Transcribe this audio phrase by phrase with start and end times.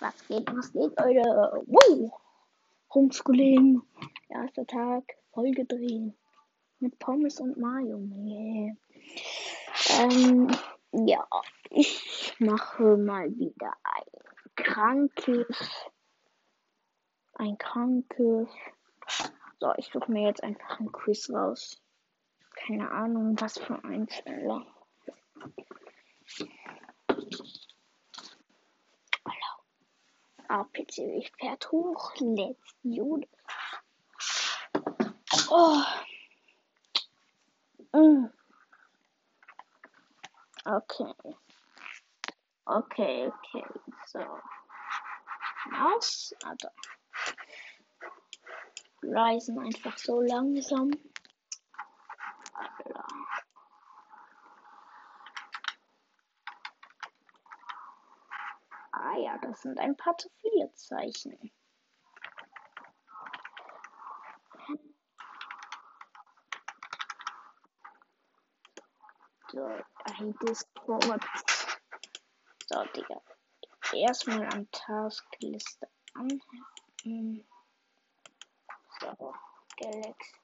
[0.00, 1.22] Was geht, was geht, Leute?
[1.66, 2.12] Wow!
[2.92, 3.80] Homeschooling.
[4.28, 6.12] Erster Tag, voll gedreht.
[6.80, 7.98] Mit Pommes und Mayo.
[7.98, 8.76] Yeah.
[9.98, 10.50] Ähm,
[10.92, 11.26] ja,
[11.70, 15.90] ich mache mal wieder ein krankes.
[17.34, 18.50] Ein krankes.
[19.58, 21.82] So, ich suche mir jetzt einfach ein Quiz raus.
[22.54, 24.66] Keine Ahnung, was für ein Schneller.
[30.48, 32.12] APC fährt hoch.
[32.18, 33.28] Let's Jude.
[35.50, 35.82] Oh.
[37.92, 38.30] Mm.
[40.64, 41.14] Okay.
[42.66, 43.64] Okay, okay.
[44.06, 44.18] So.
[45.70, 46.34] Maus.
[46.44, 46.68] Also.
[49.02, 50.90] Reisen einfach so langsam.
[52.52, 53.04] Alter.
[58.92, 61.52] Ah das sind ein paar zu viele Zeichen.
[69.52, 69.64] So,
[70.04, 71.24] ein Discord.
[72.66, 73.22] So, Digga.
[73.92, 77.46] Erstmal an Taskliste anheften.
[79.00, 79.34] So,
[79.76, 80.36] Galaxy.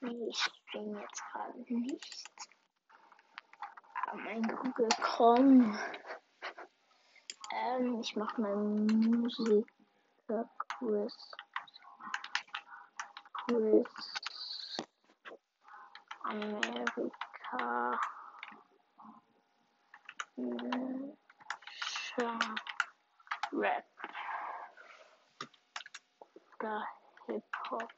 [0.00, 2.24] Nee, ich stream jetzt gerade nicht.
[4.06, 5.78] Aber mein Google Chrome.
[7.66, 9.66] Ähm, ich mach mal Musik
[10.26, 11.16] Quiz.
[13.46, 13.88] Quiz.
[16.24, 18.00] Amerika.
[23.52, 23.84] Rap.
[26.58, 26.88] Oder
[27.26, 27.92] Hip-Hop.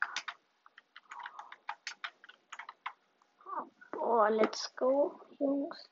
[3.93, 5.89] Boah, let's go, Jungs.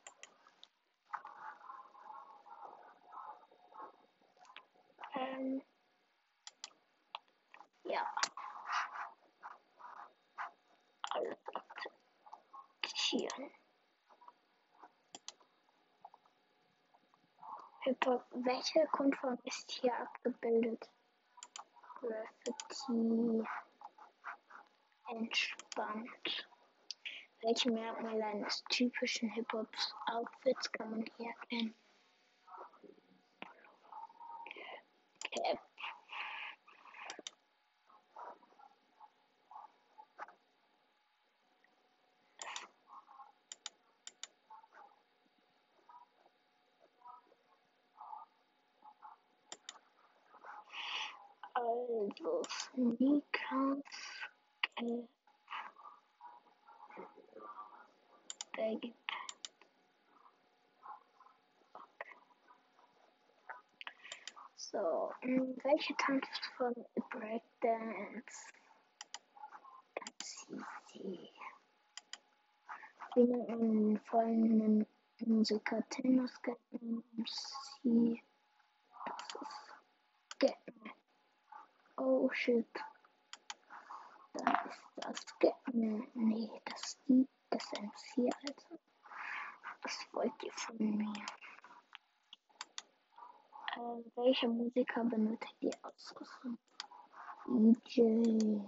[5.14, 5.62] Ähm,
[7.84, 8.04] ja.
[11.10, 13.50] Alles akzeptieren.
[17.84, 20.88] Hypo welche Grundform ist hier abgebildet?
[22.00, 23.42] Graffiti.
[25.08, 26.48] Entspannt.
[27.40, 31.74] Welche Merkmale eines typischen Hip-Hop-Outfits kann man hier erkennen?
[35.30, 35.60] Cap.
[51.54, 53.82] Also Sneakers,
[54.76, 55.08] Cap,
[58.56, 58.94] Baggy
[64.56, 66.74] So, welche Tanzform
[67.10, 68.52] Breakdance?
[69.94, 70.46] Ganz
[70.94, 71.30] easy.
[73.14, 74.86] Wie man den folgenden
[75.20, 76.32] Musiker Tennis
[76.72, 78.20] MC?
[79.06, 80.92] Das ist Getman.
[82.06, 82.66] Oh shit.
[84.34, 86.06] Dann ist das Getman.
[86.12, 88.78] Nee, das ist die, das MC, also.
[89.80, 91.26] Was wollt ihr von mir?
[93.76, 96.58] Äh, welcher Musiker benötigt die Ausrüstung?
[97.46, 98.60] DJ.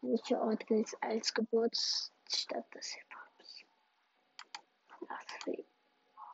[0.00, 3.64] Welcher Ort gilt als Geburtsstadt des Hip-Hops?
[5.08, 5.66] Las Vegas.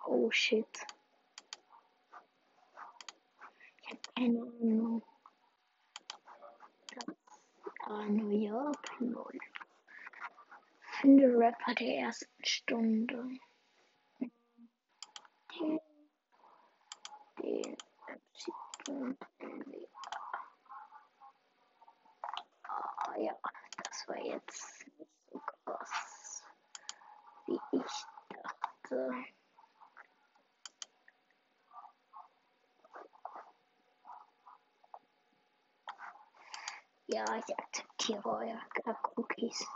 [0.06, 0.86] Oh shit.
[3.82, 5.02] Ich hab keine Ahnung.
[7.92, 9.00] Ah, New York.
[11.00, 13.24] Finde Rapper der ersten Stunde.
[17.42, 18.52] Den MC
[22.62, 23.36] Ah ja,
[23.82, 26.44] das war jetzt nicht so krass,
[27.46, 29.24] wie ich dachte.
[37.20, 38.58] Ja, ich akzeptiere euer
[39.14, 39.68] Cookies.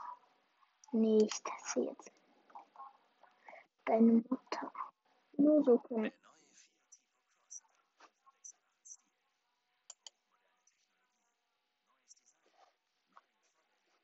[0.92, 2.10] Nicht das jetzt.
[3.84, 4.72] Deine Mutter.
[5.36, 6.10] Nur so cool.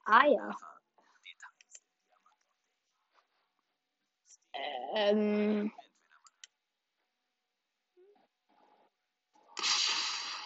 [0.04, 0.54] Ah ja.
[4.94, 5.72] Ähm.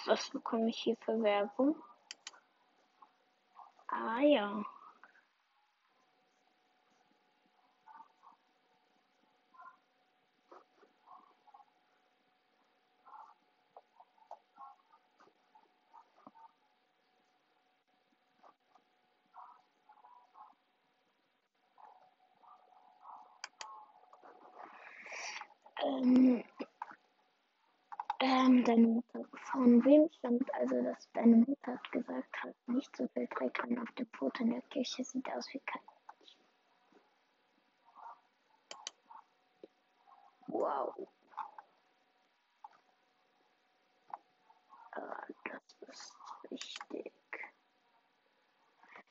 [0.07, 1.75] Was bekomme ich hier für Werbung?
[3.95, 4.65] Ah ja.
[28.65, 29.25] Deine Mutter.
[29.53, 33.91] Von wem stammt also, dass deine Mutter gesagt hat, nicht so viel Dreck an auf
[33.93, 35.83] dem Foto in der Kirche sieht aus wie kein.
[40.47, 41.09] Wow.
[44.93, 46.17] Ah, das ist
[46.49, 47.13] wichtig.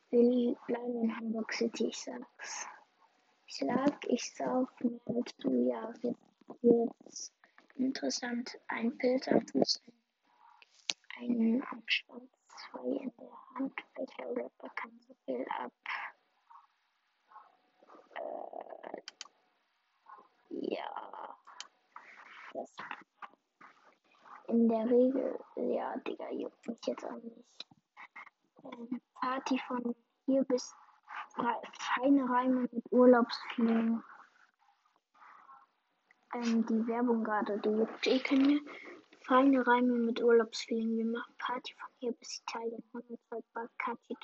[0.10, 2.68] Wir bleiben in Hamburg City, ich sag's.
[3.46, 5.94] Ich lag, ich sauf mir zu, ja,
[6.62, 7.34] jetzt
[7.76, 8.58] interessant.
[8.68, 9.82] Ein Pilz am Fuß,
[11.20, 13.74] ein am Schwanz, zwei in der Hand.
[13.96, 15.72] Welcher Rapper kann so viel ab?
[18.16, 19.02] Äh,
[20.50, 21.38] ja.
[22.54, 22.72] Das
[24.48, 27.68] in der Regel, ja, Digga, juckt mich jetzt auch nicht.
[28.64, 30.76] Ähm, Party von hier bis
[31.80, 34.04] feine Reime mit Urlaubsfliegen
[36.34, 38.60] ähm, die Werbung gerade, die juckt eh keine
[39.26, 40.98] feine Reime mit Urlaubsfeeling.
[40.98, 42.84] Wir machen Party von hier bis Italien.
[42.94, 44.18] 102 Bacardi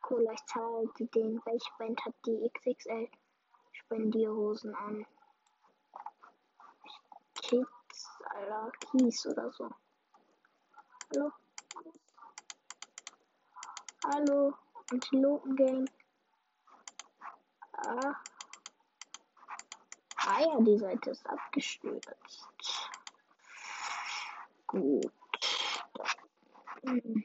[0.00, 0.32] Cola.
[0.32, 1.40] Ich zahle die den.
[1.44, 3.08] Welche Band hat die XXL
[3.72, 5.06] Spendierhosen an?
[7.34, 9.70] Kids, Alter, Kies oder so.
[11.14, 11.32] Hallo?
[14.04, 14.54] Hallo?
[14.90, 15.88] Antilopen
[17.84, 18.14] Ah.
[20.34, 22.48] Ah ja, die Seite ist abgestürzt.
[24.66, 25.12] Gut.
[26.84, 27.24] Hm.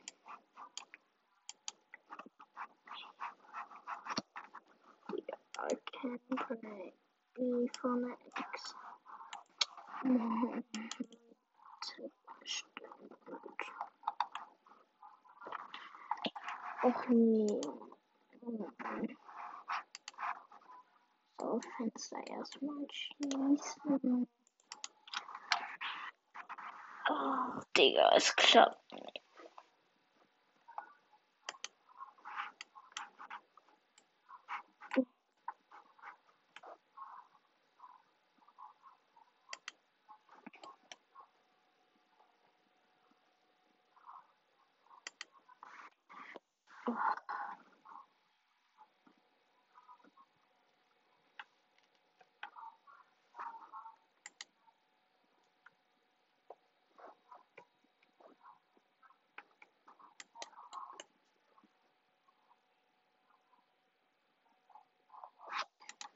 [5.59, 6.93] I can play
[7.33, 8.75] B von X.
[16.83, 17.61] Och nee.
[21.39, 24.27] So, Fenster erstmal schließen.
[27.09, 29.21] Oh, Digga, es klappt nicht.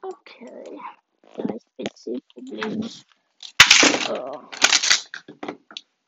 [0.02, 0.80] Okay.
[1.34, 1.66] Vielleicht
[2.44, 2.82] PC-Problem.
[4.06, 4.42] So.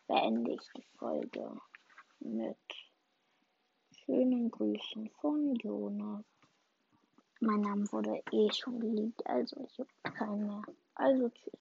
[0.06, 1.60] Beende ich die Folge
[2.20, 2.56] mit
[4.04, 6.24] schönen Grüßen von Jonas.
[7.40, 10.62] Mein Name wurde eh schon geleakt, also ich juckt keinen mehr.
[10.94, 11.52] Also tschüss.